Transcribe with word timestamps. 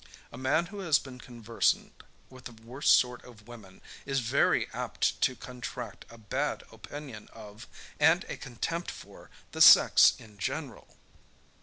A 0.31 0.35
man 0.37 0.65
who 0.65 0.79
has 0.79 0.97
been 0.97 1.19
conversant 1.19 2.01
with 2.27 2.45
the 2.45 2.53
worst 2.53 2.95
sort 2.95 3.23
of 3.23 3.47
women, 3.47 3.83
is 4.03 4.19
very 4.19 4.67
apt 4.73 5.21
to 5.21 5.35
contract 5.35 6.05
a 6.09 6.17
bad 6.17 6.63
opinion 6.71 7.29
of, 7.33 7.67
and 7.99 8.23
a 8.23 8.35
contempt 8.35 8.89
for, 8.89 9.29
the 9.51 9.61
sex 9.61 10.13
in 10.17 10.39
general. 10.39 10.97